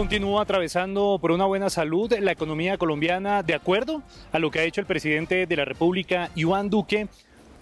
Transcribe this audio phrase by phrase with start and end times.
[0.00, 4.64] continúa atravesando por una buena salud la economía colombiana, de acuerdo a lo que ha
[4.64, 7.06] hecho el presidente de la República, Iván Duque.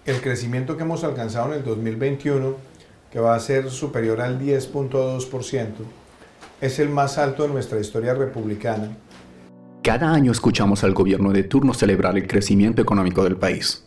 [0.05, 2.55] El crecimiento que hemos alcanzado en el 2021,
[3.11, 5.67] que va a ser superior al 10.2%,
[6.61, 8.95] es el más alto de nuestra historia republicana.
[9.83, 13.83] Cada año escuchamos al gobierno de turno celebrar el crecimiento económico del país.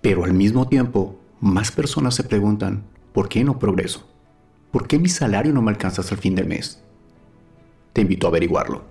[0.00, 4.08] Pero al mismo tiempo, más personas se preguntan, ¿por qué no progreso?
[4.70, 6.82] ¿Por qué mi salario no me alcanza hasta el fin del mes?
[7.98, 8.84] Te invito a averiguarlo.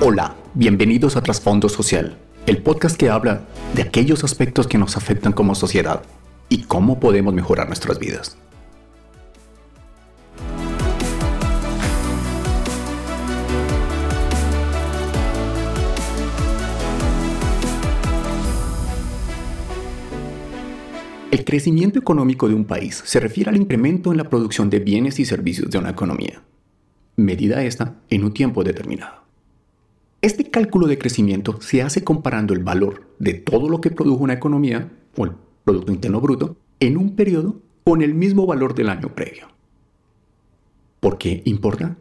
[0.00, 2.16] Hola, bienvenidos a Trasfondo Social,
[2.46, 3.40] el podcast que habla
[3.74, 6.02] de aquellos aspectos que nos afectan como sociedad
[6.48, 8.36] y cómo podemos mejorar nuestras vidas.
[21.34, 25.18] El crecimiento económico de un país se refiere al incremento en la producción de bienes
[25.18, 26.44] y servicios de una economía,
[27.16, 29.24] medida esta en un tiempo determinado.
[30.22, 34.34] Este cálculo de crecimiento se hace comparando el valor de todo lo que produjo una
[34.34, 35.32] economía, o el
[35.64, 39.48] Producto Interno Bruto, en un periodo con el mismo valor del año previo.
[41.00, 41.96] ¿Por qué importa?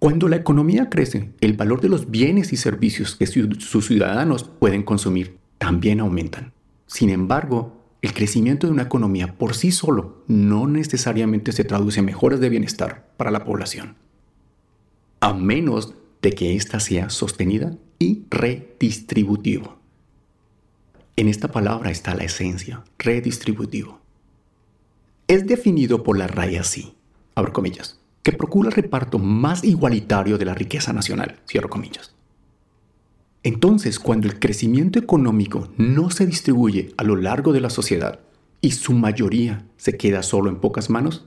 [0.00, 4.82] Cuando la economía crece, el valor de los bienes y servicios que sus ciudadanos pueden
[4.82, 6.52] consumir también aumentan.
[6.86, 12.06] Sin embargo, el crecimiento de una economía por sí solo no necesariamente se traduce en
[12.06, 13.96] mejoras de bienestar para la población,
[15.20, 19.78] a menos de que ésta sea sostenida y redistributivo.
[21.16, 23.98] En esta palabra está la esencia, redistributivo.
[25.26, 26.94] Es definido por la raya así,
[27.34, 32.14] abro comillas, que procura el reparto más igualitario de la riqueza nacional, cierro comillas.
[33.42, 38.20] Entonces, cuando el crecimiento económico no se distribuye a lo largo de la sociedad
[38.60, 41.24] y su mayoría se queda solo en pocas manos,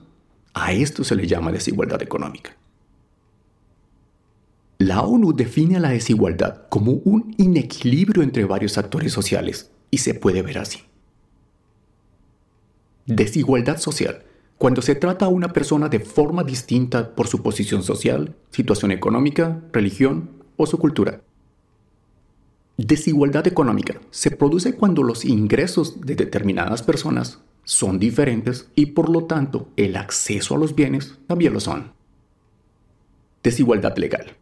[0.52, 2.56] a esto se le llama desigualdad económica.
[4.78, 10.12] La ONU define a la desigualdad como un inequilibrio entre varios actores sociales y se
[10.12, 10.80] puede ver así.
[13.06, 14.24] Desigualdad social,
[14.58, 19.62] cuando se trata a una persona de forma distinta por su posición social, situación económica,
[19.72, 21.22] religión o su cultura
[22.76, 29.24] Desigualdad económica se produce cuando los ingresos de determinadas personas son diferentes y por lo
[29.24, 31.92] tanto el acceso a los bienes también lo son.
[33.42, 34.36] Desigualdad legal.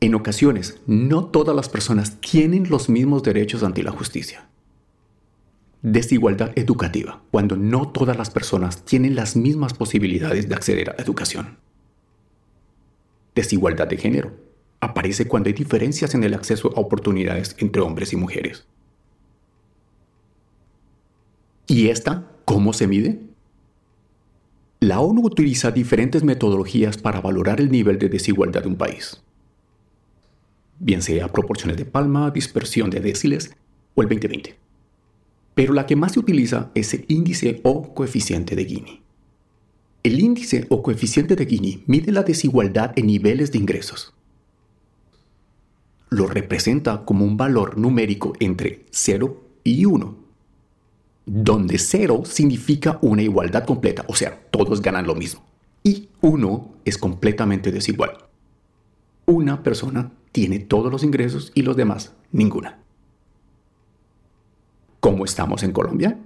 [0.00, 4.48] En ocasiones, no todas las personas tienen los mismos derechos ante la justicia.
[5.82, 11.02] Desigualdad educativa, cuando no todas las personas tienen las mismas posibilidades de acceder a la
[11.02, 11.58] educación.
[13.34, 14.43] Desigualdad de género,
[14.84, 18.66] aparece cuando hay diferencias en el acceso a oportunidades entre hombres y mujeres.
[21.66, 23.20] ¿Y esta cómo se mide?
[24.80, 29.22] La ONU utiliza diferentes metodologías para valorar el nivel de desigualdad de un país,
[30.78, 33.56] bien sea proporciones de palma, dispersión de déciles
[33.94, 34.56] o el 2020.
[35.54, 39.00] Pero la que más se utiliza es el índice o coeficiente de Gini.
[40.02, 44.13] El índice o coeficiente de Gini mide la desigualdad en niveles de ingresos
[46.14, 50.16] lo representa como un valor numérico entre 0 y 1,
[51.26, 55.44] donde 0 significa una igualdad completa, o sea, todos ganan lo mismo,
[55.82, 58.12] y 1 es completamente desigual.
[59.26, 62.78] Una persona tiene todos los ingresos y los demás ninguna.
[65.00, 66.18] ¿Cómo estamos en Colombia?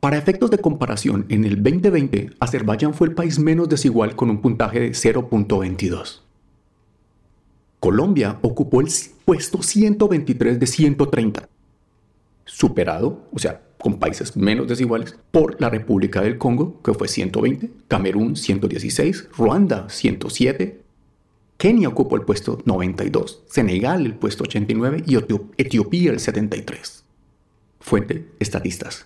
[0.00, 4.42] Para efectos de comparación, en el 2020, Azerbaiyán fue el país menos desigual con un
[4.42, 6.23] puntaje de 0.22.
[7.84, 8.88] Colombia ocupó el
[9.26, 11.50] puesto 123 de 130,
[12.46, 17.68] superado, o sea, con países menos desiguales, por la República del Congo, que fue 120,
[17.86, 20.80] Camerún 116, Ruanda 107,
[21.58, 25.16] Kenia ocupó el puesto 92, Senegal el puesto 89 y
[25.58, 27.04] Etiopía el 73.
[27.80, 29.04] Fuente, estatistas.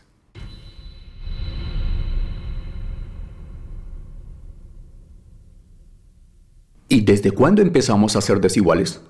[6.88, 9.00] ¿Y desde cuándo empezamos a ser desiguales?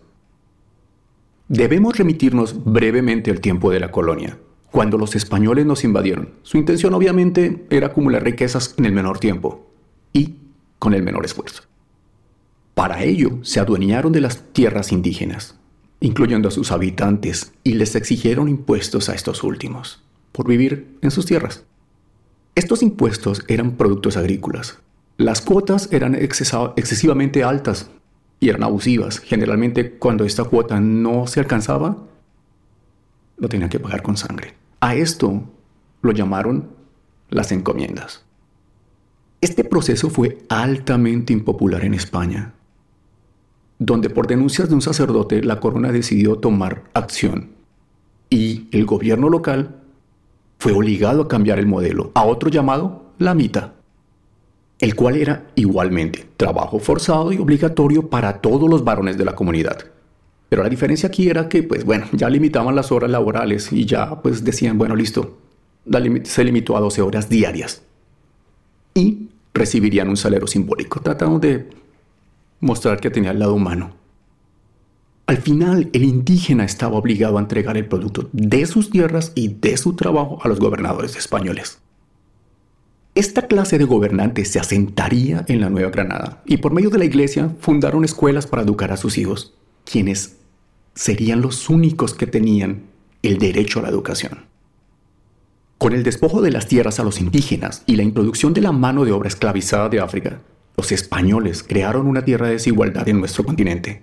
[1.47, 4.37] Debemos remitirnos brevemente al tiempo de la colonia,
[4.73, 6.35] cuando los españoles nos invadieron.
[6.43, 9.71] Su intención obviamente era acumular riquezas en el menor tiempo
[10.13, 10.35] y
[10.81, 11.63] con el menor esfuerzo.
[12.75, 15.59] Para ello se adueñaron de las tierras indígenas,
[16.01, 20.03] incluyendo a sus habitantes, y les exigieron impuestos a estos últimos,
[20.33, 21.65] por vivir en sus tierras.
[22.57, 24.79] Estos impuestos eran productos agrícolas,
[25.19, 27.91] las cuotas eran excesivamente altas
[28.39, 29.19] y eran abusivas.
[29.19, 31.97] Generalmente cuando esta cuota no se alcanzaba,
[33.37, 34.55] lo tenían que pagar con sangre.
[34.81, 35.43] A esto
[36.03, 36.71] lo llamaron
[37.31, 38.25] las encomiendas.
[39.41, 42.55] Este proceso fue altamente impopular en España,
[43.81, 47.51] donde por denuncias de un sacerdote la corona decidió tomar acción
[48.31, 49.81] y el gobierno local
[50.59, 53.75] fue obligado a cambiar el modelo a otro llamado la mita,
[54.81, 59.79] el cual era igualmente trabajo forzado y obligatorio para todos los varones de la comunidad.
[60.49, 64.23] Pero la diferencia aquí era que, pues bueno, ya limitaban las horas laborales y ya
[64.23, 65.39] pues decían, bueno, listo,
[66.25, 67.83] se limitó a 12 horas diarias.
[68.95, 71.69] Y recibirían un salario simbólico, tratando de
[72.61, 73.95] mostrar que tenía el lado humano.
[75.27, 79.77] Al final, el indígena estaba obligado a entregar el producto de sus tierras y de
[79.77, 81.81] su trabajo a los gobernadores españoles.
[83.19, 87.05] Esta clase de gobernantes se asentaría en la Nueva Granada y por medio de la
[87.05, 89.55] iglesia fundaron escuelas para educar a sus hijos,
[89.85, 90.37] quienes
[90.95, 92.83] serían los únicos que tenían
[93.23, 94.45] el derecho a la educación.
[95.79, 99.05] Con el despojo de las tierras a los indígenas y la introducción de la mano
[99.05, 100.41] de obra esclavizada de África,
[100.77, 104.03] los españoles crearon una tierra de desigualdad en nuestro continente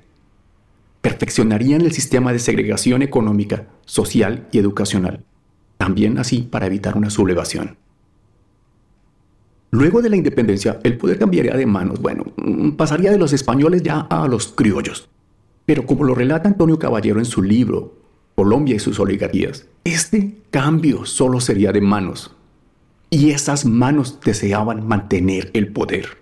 [0.99, 5.23] perfeccionarían el sistema de segregación económica, social y educacional,
[5.77, 7.77] también así para evitar una sublevación.
[9.75, 12.23] Luego de la independencia, el poder cambiaría de manos, bueno,
[12.77, 15.09] pasaría de los españoles ya a los criollos.
[15.65, 17.93] Pero como lo relata Antonio Caballero en su libro
[18.35, 22.33] Colombia y sus oligarquías, este cambio solo sería de manos.
[23.09, 26.19] Y esas manos deseaban mantener el poder.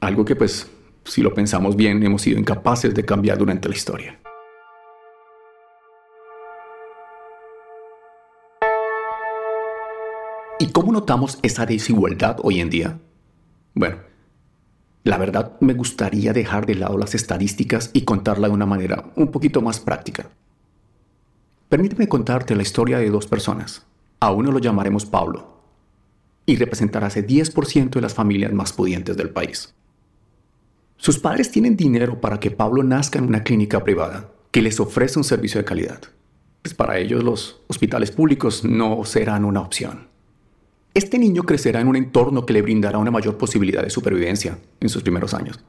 [0.00, 0.70] Algo que pues
[1.04, 4.18] si lo pensamos bien, hemos sido incapaces de cambiar durante la historia.
[10.58, 12.98] ¿Y cómo notamos esa desigualdad hoy en día?
[13.74, 13.98] Bueno,
[15.04, 19.30] la verdad me gustaría dejar de lado las estadísticas y contarla de una manera un
[19.30, 20.30] poquito más práctica.
[21.68, 23.84] Permíteme contarte la historia de dos personas.
[24.18, 25.60] A uno lo llamaremos Pablo
[26.46, 29.74] y representará ese 10% de las familias más pudientes del país.
[30.96, 35.18] Sus padres tienen dinero para que Pablo nazca en una clínica privada que les ofrece
[35.18, 36.00] un servicio de calidad.
[36.62, 40.15] Pues para ellos los hospitales públicos no serán una opción.
[40.96, 44.88] Este niño crecerá en un entorno que le brindará una mayor posibilidad de supervivencia en
[44.88, 45.60] sus primeros años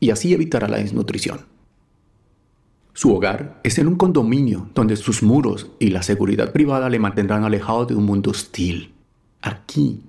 [0.00, 1.40] y así evitará la desnutrición.
[2.94, 7.44] Su hogar es en un condominio donde sus muros y la seguridad privada le mantendrán
[7.44, 8.94] alejado de un mundo hostil.
[9.42, 10.00] Aquí,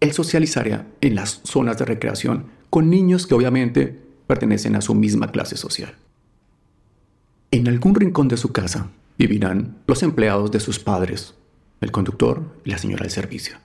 [0.00, 3.96] él socializará en las zonas de recreación con niños que obviamente
[4.26, 5.94] pertenecen a su misma clase social.
[7.52, 11.36] En algún rincón de su casa vivirán los empleados de sus padres,
[11.80, 13.58] el conductor y la señora del servicio,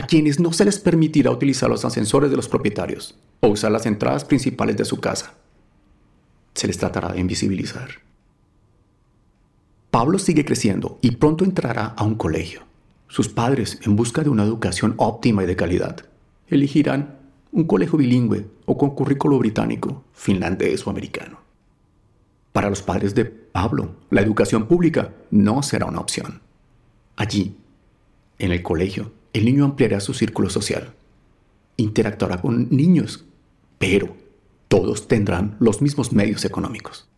[0.00, 3.84] a quienes no se les permitirá utilizar los ascensores de los propietarios o usar las
[3.84, 5.34] entradas principales de su casa.
[6.54, 7.90] Se les tratará de invisibilizar.
[9.90, 12.62] Pablo sigue creciendo y pronto entrará a un colegio.
[13.08, 16.06] Sus padres, en busca de una educación óptima y de calidad,
[16.48, 17.18] elegirán
[17.52, 21.40] un colegio bilingüe o con currículo británico, finlandés o americano.
[22.52, 26.40] Para los padres de Pablo, la educación pública no será una opción.
[27.16, 27.58] Allí,
[28.38, 30.92] en el colegio, el niño ampliará su círculo social,
[31.76, 33.24] interactuará con niños,
[33.78, 34.16] pero
[34.68, 37.08] todos tendrán los mismos medios económicos.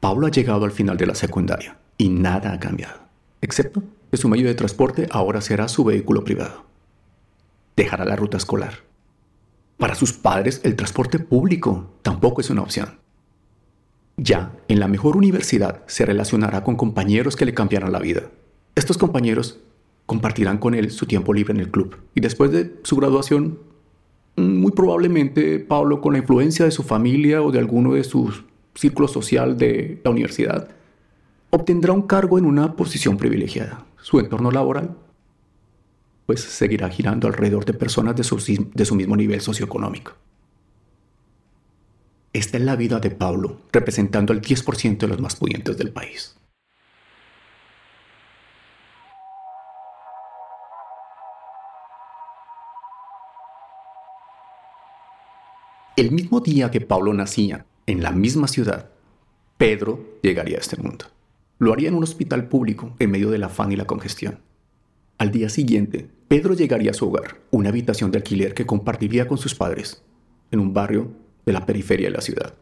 [0.00, 3.00] Pablo ha llegado al final de la secundaria y nada ha cambiado,
[3.40, 6.64] excepto que su medio de transporte ahora será su vehículo privado.
[7.76, 8.90] Dejará la ruta escolar
[9.80, 12.98] para sus padres el transporte público tampoco es una opción.
[14.18, 18.24] Ya en la mejor universidad se relacionará con compañeros que le cambiarán la vida.
[18.74, 19.58] Estos compañeros
[20.10, 23.60] compartirán con él su tiempo libre en el club y después de su graduación,
[24.34, 29.12] muy probablemente Pablo con la influencia de su familia o de alguno de sus círculos
[29.12, 30.68] social de la universidad,
[31.50, 33.86] obtendrá un cargo en una posición privilegiada.
[34.02, 34.96] Su entorno laboral
[36.26, 38.36] pues seguirá girando alrededor de personas de su,
[38.74, 40.14] de su mismo nivel socioeconómico.
[42.32, 46.39] Esta es la vida de Pablo, representando al 10% de los más pudientes del país.
[56.00, 58.88] El mismo día que Pablo nacía, en la misma ciudad,
[59.58, 61.04] Pedro llegaría a este mundo.
[61.58, 64.38] Lo haría en un hospital público en medio del afán y la congestión.
[65.18, 69.36] Al día siguiente, Pedro llegaría a su hogar, una habitación de alquiler que compartiría con
[69.36, 70.02] sus padres,
[70.50, 71.12] en un barrio
[71.44, 72.54] de la periferia de la ciudad.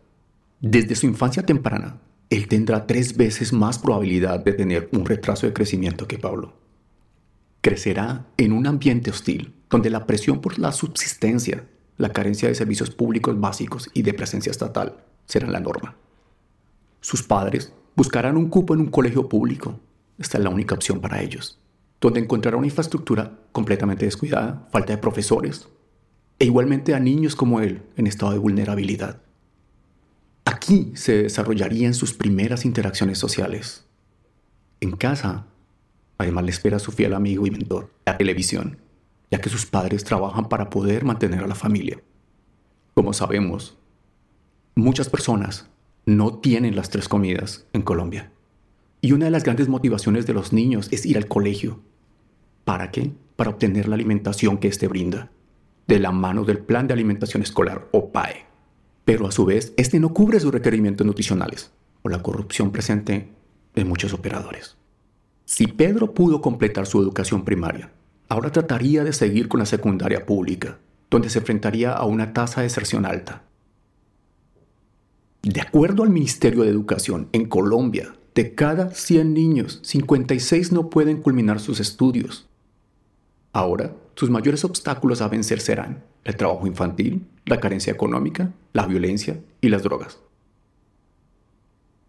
[0.61, 5.52] Desde su infancia temprana, él tendrá tres veces más probabilidad de tener un retraso de
[5.52, 6.54] crecimiento que Pablo.
[7.61, 11.68] Crecerá en un ambiente hostil, donde la presión por la subsistencia
[11.99, 15.97] la carencia de servicios públicos básicos y de presencia estatal serán la norma.
[17.00, 19.78] Sus padres buscarán un cupo en un colegio público.
[20.19, 21.61] Esta es la única opción para ellos,
[22.00, 25.69] donde encontrarán una infraestructura completamente descuidada, falta de profesores,
[26.38, 29.21] e igualmente a niños como él en estado de vulnerabilidad.
[30.45, 33.85] Aquí se desarrollarían sus primeras interacciones sociales.
[34.81, 35.47] En casa,
[36.17, 38.78] además le espera a su fiel amigo y mentor, la televisión,
[39.30, 42.02] ya que sus padres trabajan para poder mantener a la familia.
[42.94, 43.78] Como sabemos,
[44.75, 45.68] muchas personas
[46.06, 48.32] no tienen las tres comidas en Colombia.
[49.00, 51.80] Y una de las grandes motivaciones de los niños es ir al colegio.
[52.64, 53.12] ¿Para qué?
[53.37, 55.30] Para obtener la alimentación que éste brinda,
[55.87, 58.49] de la mano del Plan de Alimentación Escolar o PAE
[59.08, 63.30] pero a su vez este no cubre sus requerimientos nutricionales o la corrupción presente
[63.75, 64.76] en muchos operadores.
[65.47, 67.90] Si Pedro pudo completar su educación primaria,
[68.28, 70.78] ahora trataría de seguir con la secundaria pública,
[71.11, 73.42] donde se enfrentaría a una tasa de deserción alta.
[75.42, 81.23] De acuerdo al Ministerio de Educación, en Colombia, de cada 100 niños, 56 no pueden
[81.23, 82.47] culminar sus estudios.
[83.52, 89.40] Ahora, sus mayores obstáculos a vencer serán el trabajo infantil, la carencia económica, la violencia
[89.61, 90.18] y las drogas.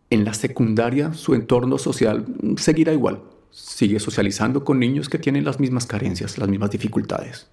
[0.10, 2.26] En la secundaria su entorno social
[2.58, 3.22] seguirá igual.
[3.52, 7.48] Sigue socializando con niños que tienen las mismas carencias, las mismas dificultades.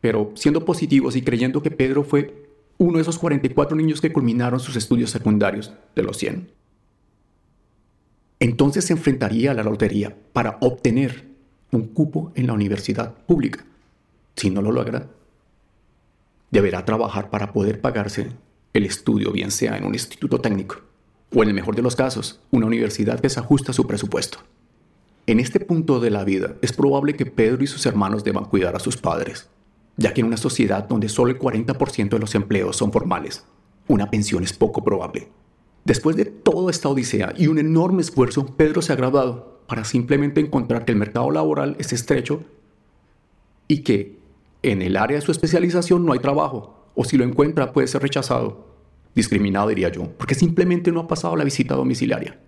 [0.00, 2.48] Pero siendo positivos y creyendo que Pedro fue
[2.78, 6.50] uno de esos 44 niños que culminaron sus estudios secundarios de los 100,
[8.38, 11.26] entonces se enfrentaría a la lotería para obtener
[11.72, 13.64] un cupo en la universidad pública.
[14.34, 15.08] Si no lo logra,
[16.50, 18.28] deberá trabajar para poder pagarse
[18.72, 20.80] el estudio, bien sea en un instituto técnico
[21.34, 24.38] o en el mejor de los casos, una universidad que se ajusta a su presupuesto.
[25.26, 28.74] En este punto de la vida es probable que Pedro y sus hermanos deban cuidar
[28.74, 29.48] a sus padres,
[29.96, 33.44] ya que en una sociedad donde solo el 40% de los empleos son formales,
[33.86, 35.28] una pensión es poco probable.
[35.84, 40.40] Después de toda esta odisea y un enorme esfuerzo, Pedro se ha graduado para simplemente
[40.40, 42.42] encontrar que el mercado laboral es estrecho
[43.68, 44.18] y que
[44.62, 48.02] en el área de su especialización no hay trabajo, o si lo encuentra puede ser
[48.02, 48.66] rechazado,
[49.14, 52.38] discriminado diría yo, porque simplemente no ha pasado la visita domiciliaria,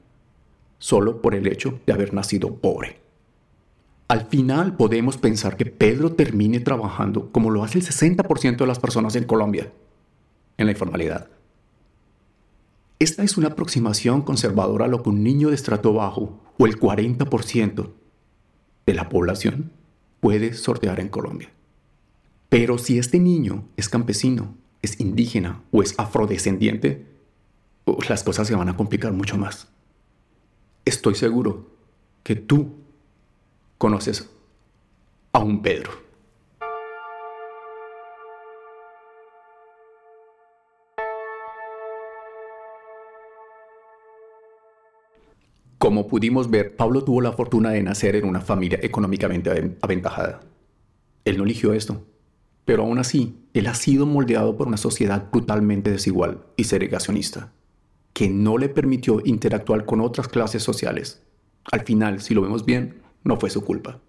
[0.82, 2.98] solo por el hecho de haber nacido pobre.
[4.08, 8.80] Al final podemos pensar que Pedro termine trabajando como lo hace el 60% de las
[8.80, 9.72] personas en Colombia,
[10.58, 11.28] en la informalidad.
[12.98, 16.80] Esta es una aproximación conservadora a lo que un niño de estrato bajo o el
[16.80, 17.90] 40%
[18.84, 19.70] de la población
[20.18, 21.50] puede sortear en Colombia.
[22.48, 27.06] Pero si este niño es campesino, es indígena o es afrodescendiente,
[27.86, 29.68] uh, las cosas se van a complicar mucho más.
[30.84, 31.64] Estoy seguro
[32.24, 32.72] que tú
[33.78, 34.28] conoces
[35.32, 35.92] a un Pedro.
[45.78, 50.40] Como pudimos ver, Pablo tuvo la fortuna de nacer en una familia económicamente aventajada.
[51.24, 52.04] Él no eligió esto,
[52.64, 57.52] pero aún así, él ha sido moldeado por una sociedad brutalmente desigual y segregacionista,
[58.12, 61.22] que no le permitió interactuar con otras clases sociales.
[61.70, 64.00] Al final, si lo vemos bien, no fue su culpa.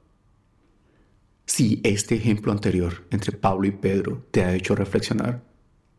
[1.45, 5.43] Si este ejemplo anterior entre Pablo y Pedro te ha hecho reflexionar,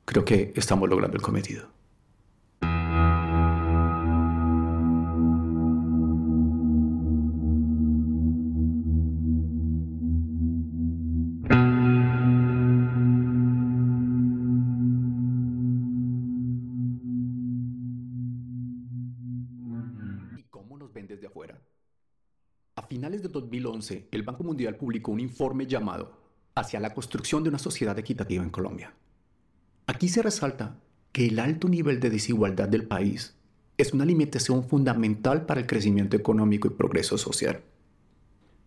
[0.04, 1.73] creo que estamos logrando el cometido.
[22.86, 26.22] Finales de 2011, el Banco Mundial publicó un informe llamado
[26.54, 28.94] Hacia la construcción de una sociedad equitativa en Colombia.
[29.86, 30.78] Aquí se resalta
[31.10, 33.36] que el alto nivel de desigualdad del país
[33.76, 37.62] es una limitación fundamental para el crecimiento económico y progreso social,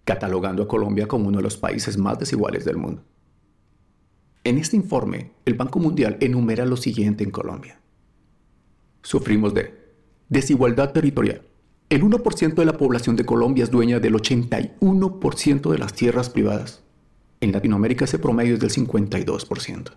[0.03, 3.03] catalogando a Colombia como uno de los países más desiguales del mundo.
[4.43, 7.79] En este informe, el Banco Mundial enumera lo siguiente en Colombia.
[9.01, 9.73] Sufrimos de
[10.29, 11.41] desigualdad territorial,
[11.89, 16.83] el 1% de la población de Colombia es dueña del 81% de las tierras privadas.
[17.39, 19.91] En Latinoamérica ese promedio es del 52%.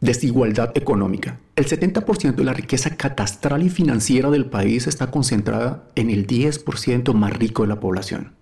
[0.00, 1.38] Desigualdad económica.
[1.56, 7.14] El 70% de la riqueza catastral y financiera del país está concentrada en el 10%
[7.14, 8.32] más rico de la población.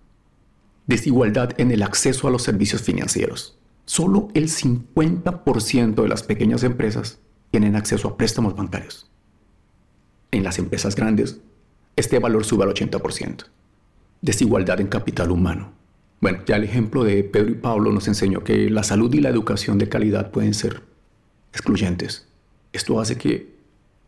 [0.87, 3.59] Desigualdad en el acceso a los servicios financieros.
[3.85, 7.19] Solo el 50% de las pequeñas empresas
[7.50, 9.11] tienen acceso a préstamos bancarios.
[10.31, 11.41] En las empresas grandes,
[11.99, 13.47] este valor sube al 80%.
[14.21, 15.73] Desigualdad en capital humano.
[16.21, 19.31] Bueno, ya el ejemplo de Pedro y Pablo nos enseñó que la salud y la
[19.31, 20.83] educación de calidad pueden ser
[21.52, 22.28] excluyentes.
[22.73, 23.57] Esto hace que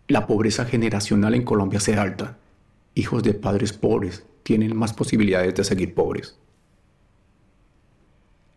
[0.06, 2.38] la pobreza generacional en Colombia sea alta.
[2.94, 6.36] Hijos de padres pobres tienen más posibilidades de seguir pobres.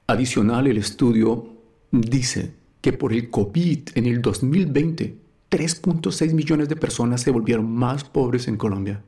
[0.06, 1.56] Adicional, el estudio
[1.92, 5.18] dice que por el COVID en el 2020,
[5.50, 9.04] 3.6 millones de personas se volvieron más pobres en Colombia.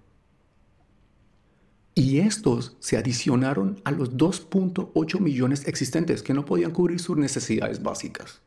[1.98, 7.82] Y estos se adicionaron a los 2.8 millones existentes que no podían cubrir sus necesidades
[7.82, 8.42] básicas.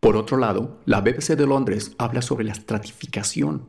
[0.00, 3.66] Por otro lado, la BBC de Londres habla sobre la estratificación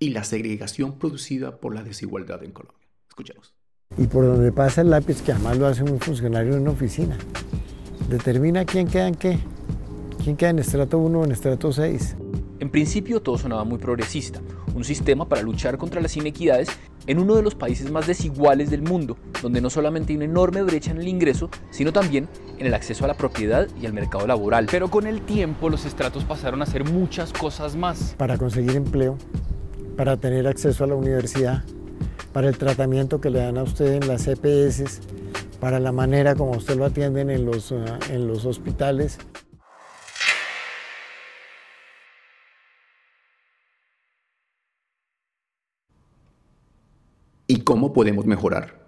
[0.00, 2.88] y la segregación producida por la desigualdad en Colombia.
[3.08, 3.54] Escuchemos.
[3.96, 7.16] Y por donde pasa el lápiz, que además lo hace un funcionario en una oficina,
[8.08, 9.38] determina quién queda en qué,
[10.22, 12.16] quién queda en estrato 1 o en estrato 6.
[12.58, 14.40] En principio todo sonaba muy progresista,
[14.74, 16.68] un sistema para luchar contra las inequidades
[17.06, 20.62] en uno de los países más desiguales del mundo, donde no solamente hay una enorme
[20.62, 22.28] brecha en el ingreso, sino también
[22.58, 24.66] en el acceso a la propiedad y al mercado laboral.
[24.70, 28.14] Pero con el tiempo los estratos pasaron a hacer muchas cosas más.
[28.16, 29.16] Para conseguir empleo,
[29.96, 31.62] para tener acceso a la universidad,
[32.32, 35.00] para el tratamiento que le dan a usted en las EPS,
[35.60, 39.18] para la manera como usted lo atienden en los, uh, en los hospitales.
[47.64, 48.84] Cómo podemos mejorar?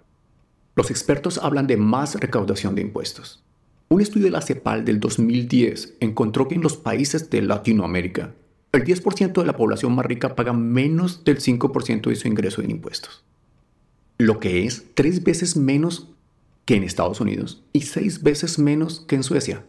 [0.75, 3.43] Los expertos hablan de más recaudación de impuestos.
[3.89, 8.33] Un estudio de la CEPAL del 2010 encontró que en los países de Latinoamérica,
[8.73, 12.71] el 10% de la población más rica paga menos del 5% de su ingreso en
[12.71, 13.23] impuestos,
[14.17, 16.09] lo que es tres veces menos
[16.65, 19.65] que en Estados Unidos y seis veces menos que en Suecia.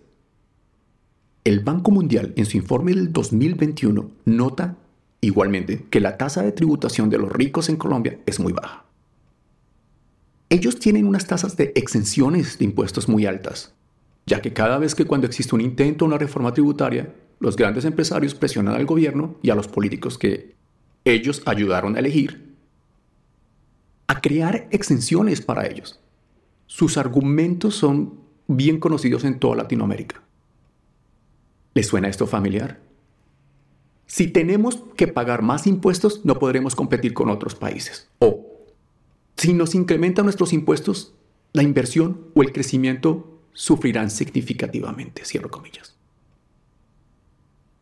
[1.45, 4.77] El Banco Mundial en su informe del 2021 nota
[5.21, 8.88] igualmente que la tasa de tributación de los ricos en Colombia es muy baja.
[10.51, 13.75] Ellos tienen unas tasas de exenciones de impuestos muy altas,
[14.27, 17.85] ya que cada vez que cuando existe un intento o una reforma tributaria, los grandes
[17.85, 20.57] empresarios presionan al gobierno y a los políticos que
[21.05, 22.49] ellos ayudaron a elegir
[24.09, 26.01] a crear exenciones para ellos.
[26.67, 30.23] Sus argumentos son bien conocidos en toda Latinoamérica.
[31.75, 32.81] ¿Les suena esto familiar?
[34.07, 38.09] Si tenemos que pagar más impuestos, no podremos competir con otros países.
[38.19, 38.48] O
[39.39, 41.15] si nos incrementan nuestros impuestos,
[41.53, 45.97] la inversión o el crecimiento sufrirán significativamente, cierro comillas.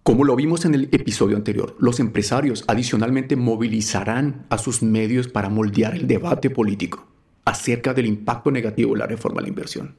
[0.03, 5.49] Como lo vimos en el episodio anterior, los empresarios adicionalmente movilizarán a sus medios para
[5.49, 7.09] moldear el debate político
[7.45, 9.97] acerca del impacto negativo de la reforma a la inversión.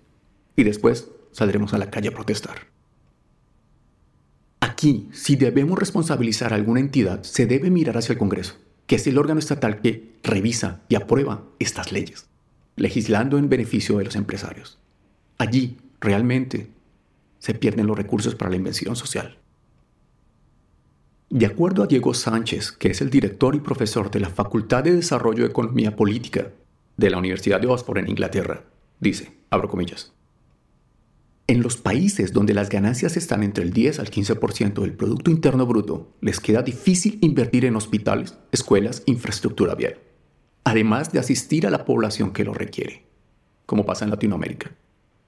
[0.55, 2.67] Y después saldremos a la calle a protestar.
[4.59, 8.55] Aquí, si debemos responsabilizar a alguna entidad, se debe mirar hacia el Congreso,
[8.87, 12.27] que es el órgano estatal que revisa y aprueba estas leyes,
[12.75, 14.79] legislando en beneficio de los empresarios.
[15.37, 16.69] Allí, realmente,
[17.39, 19.37] se pierden los recursos para la inversión social.
[21.29, 24.95] De acuerdo a Diego Sánchez, que es el director y profesor de la Facultad de
[24.95, 26.47] Desarrollo de Economía Política
[26.95, 28.63] de la Universidad de Oxford en Inglaterra,
[29.01, 30.13] dice, abro comillas,
[31.47, 35.65] en los países donde las ganancias están entre el 10 al 15% del Producto Interno
[35.65, 39.97] Bruto, les queda difícil invertir en hospitales, escuelas, infraestructura vial,
[40.65, 43.05] además de asistir a la población que lo requiere,
[43.65, 44.71] como pasa en Latinoamérica.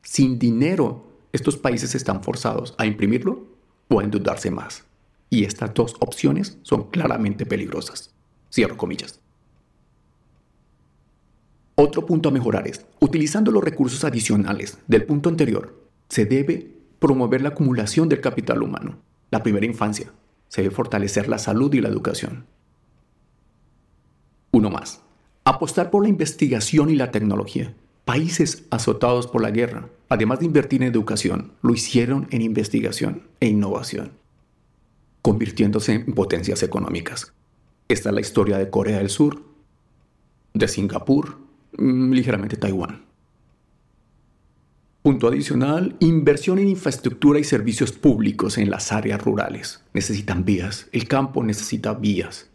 [0.01, 3.47] Sin dinero, estos países están forzados a imprimirlo
[3.88, 4.84] o a endeudarse más.
[5.29, 8.13] Y estas dos opciones son claramente peligrosas.
[8.51, 9.21] Cierro comillas.
[11.75, 17.41] Otro punto a mejorar es, utilizando los recursos adicionales del punto anterior, se debe promover
[17.41, 18.98] la acumulación del capital humano,
[19.32, 20.12] la primera infancia.
[20.50, 22.45] Se debe fortalecer la salud y la educación.
[24.52, 25.02] Uno más.
[25.45, 27.74] Apostar por la investigación y la tecnología.
[28.06, 33.48] Países azotados por la guerra, además de invertir en educación, lo hicieron en investigación e
[33.48, 34.13] innovación,
[35.22, 37.34] convirtiéndose en potencias económicas.
[37.88, 39.43] Esta es la historia de Corea del Sur,
[40.56, 41.38] de Singapur,
[41.78, 43.09] mm, ligeramente Taiwán.
[45.02, 49.82] Punto adicional, inversión en infraestructura y servicios públicos en las áreas rurales.
[49.94, 52.50] Necesitan vías, el campo necesita vías.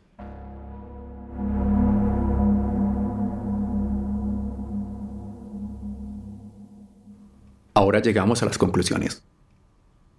[7.73, 9.23] Ahora llegamos a las conclusiones.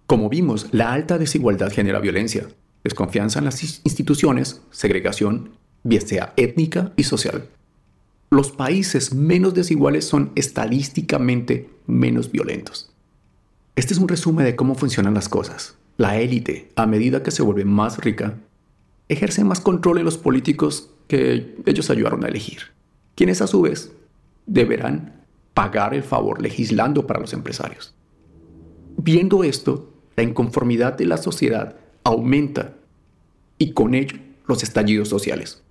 [0.08, 2.48] Como vimos, la alta desigualdad genera violencia,
[2.82, 5.52] desconfianza en las instituciones, segregación,
[5.84, 7.48] bien sea étnica y social
[8.30, 12.90] los países menos desiguales son estadísticamente menos violentos.
[13.76, 15.76] Este es un resumen de cómo funcionan las cosas.
[15.96, 18.38] La élite, a medida que se vuelve más rica,
[19.08, 22.58] ejerce más control en los políticos que ellos ayudaron a elegir,
[23.14, 23.92] quienes a su vez
[24.46, 27.94] deberán pagar el favor legislando para los empresarios.
[28.96, 32.74] Viendo esto, la inconformidad de la sociedad aumenta
[33.58, 35.62] y con ello los estallidos sociales.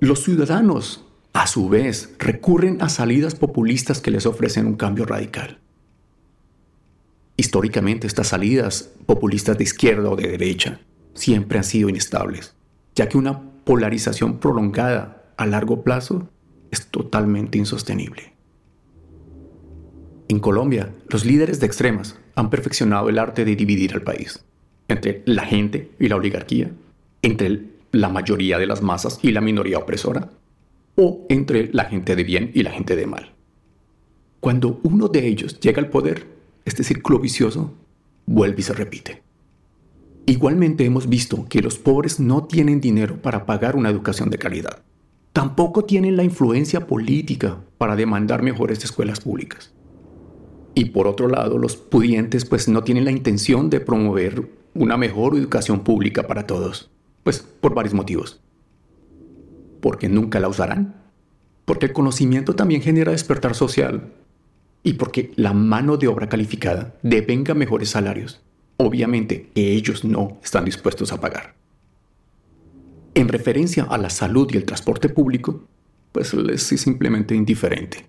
[0.00, 1.04] Los ciudadanos,
[1.38, 5.60] a su vez, recurren a salidas populistas que les ofrecen un cambio radical.
[7.36, 10.80] Históricamente estas salidas populistas de izquierda o de derecha
[11.14, 12.56] siempre han sido inestables,
[12.96, 16.28] ya que una polarización prolongada a largo plazo
[16.72, 18.32] es totalmente insostenible.
[20.26, 24.44] En Colombia, los líderes de extremas han perfeccionado el arte de dividir al país
[24.88, 26.72] entre la gente y la oligarquía,
[27.22, 30.30] entre la mayoría de las masas y la minoría opresora,
[31.00, 33.32] o entre la gente de bien y la gente de mal.
[34.40, 36.26] Cuando uno de ellos llega al poder,
[36.64, 37.72] este círculo vicioso
[38.26, 39.22] vuelve y se repite.
[40.26, 44.82] Igualmente hemos visto que los pobres no tienen dinero para pagar una educación de calidad.
[45.32, 49.72] Tampoco tienen la influencia política para demandar mejores escuelas públicas.
[50.74, 55.36] Y por otro lado, los pudientes pues no tienen la intención de promover una mejor
[55.36, 56.90] educación pública para todos.
[57.22, 58.40] Pues por varios motivos.
[59.80, 60.94] Porque nunca la usarán.
[61.64, 64.12] Porque el conocimiento también genera despertar social.
[64.82, 68.42] Y porque la mano de obra calificada devenga mejores salarios
[68.78, 71.54] obviamente que ellos no están dispuestos a pagar.
[73.14, 75.64] En referencia a la salud y el transporte público,
[76.12, 78.06] pues les es simplemente indiferente,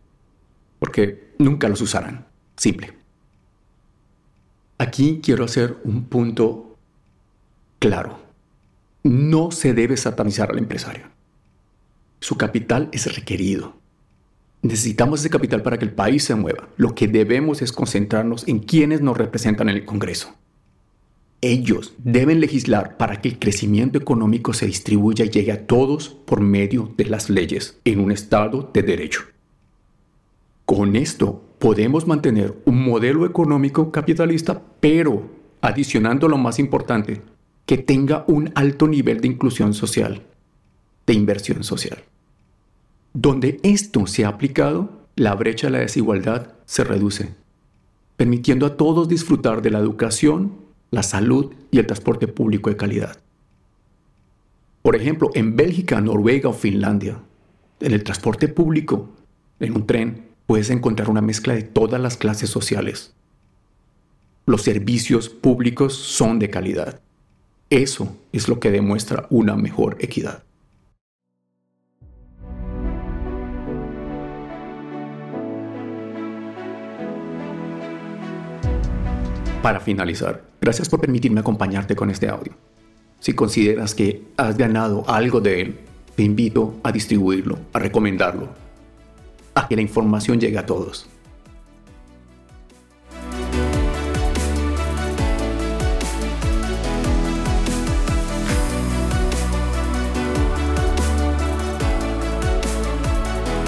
[0.77, 2.93] porque nunca los usarán, simple.
[4.77, 6.77] Aquí quiero hacer un punto
[7.79, 8.19] claro.
[9.03, 11.08] No se debe satanizar al empresario.
[12.19, 13.75] Su capital es requerido.
[14.62, 16.67] Necesitamos ese capital para que el país se mueva.
[16.75, 20.36] Lo que debemos es concentrarnos en quienes nos representan en el Congreso.
[21.41, 26.41] Ellos deben legislar para que el crecimiento económico se distribuya y llegue a todos por
[26.41, 29.21] medio de las leyes en un Estado de derecho.
[30.65, 35.29] Con esto podemos mantener un modelo económico capitalista, pero
[35.62, 37.21] adicionando lo más importante,
[37.65, 40.23] que tenga un alto nivel de inclusión social,
[41.10, 42.04] de inversión social.
[43.13, 47.34] Donde esto se ha aplicado, la brecha de la desigualdad se reduce,
[48.15, 50.54] permitiendo a todos disfrutar de la educación,
[50.91, 53.17] la salud y el transporte público de calidad.
[54.84, 57.17] Por ejemplo, en Bélgica, Noruega o Finlandia,
[57.80, 59.10] en el transporte público,
[59.60, 63.15] en un tren, puedes encontrar una mezcla de todas las clases sociales.
[64.45, 67.02] Los servicios públicos son de calidad.
[67.72, 70.43] Eso es lo que demuestra una mejor equidad.
[79.62, 82.54] Para finalizar, gracias por permitirme acompañarte con este audio.
[83.19, 85.80] Si consideras que has ganado algo de él,
[86.15, 88.48] te invito a distribuirlo, a recomendarlo,
[89.56, 91.10] a que la información llegue a todos.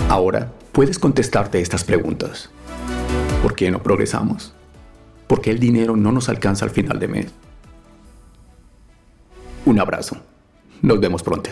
[0.08, 2.50] Ahora puedes contestarte estas preguntas.
[3.42, 4.54] ¿Por qué no progresamos?
[5.32, 7.28] Porque el dinero no nos alcanza al final de mes.
[9.64, 10.18] Un abrazo.
[10.82, 11.52] Nos vemos pronto.